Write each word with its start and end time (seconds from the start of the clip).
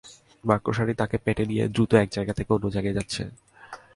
মাকড়সাটা 0.43 0.93
তাঁকে 0.93 1.17
পেটে 1.25 1.43
নিয়ে 1.45 1.63
দ্রুত 1.67 1.91
এক 1.93 2.09
জায়গা 2.11 2.33
থেকে 2.37 2.49
অন্য 2.53 2.65
জায়গায় 2.75 2.95
যাচ্ছে। 2.97 3.21